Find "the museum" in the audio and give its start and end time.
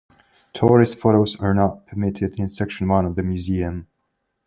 3.13-3.85